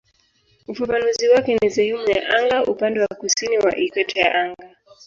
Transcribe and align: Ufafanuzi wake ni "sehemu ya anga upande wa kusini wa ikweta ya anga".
Ufafanuzi 0.67 1.29
wake 1.29 1.57
ni 1.61 1.71
"sehemu 1.71 2.09
ya 2.09 2.29
anga 2.29 2.65
upande 2.65 2.99
wa 2.99 3.07
kusini 3.15 3.57
wa 3.57 3.75
ikweta 3.75 4.19
ya 4.19 4.35
anga". 4.35 4.75